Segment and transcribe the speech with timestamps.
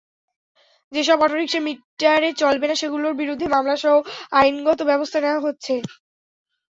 [0.91, 3.93] যেসব অটোরিকশা মিটারে চলবে না, সেগুলোর বিরুদ্ধে মামলাসহ
[4.39, 5.73] আইনগত ব্যবস্থা নেওয়া হচ্ছে।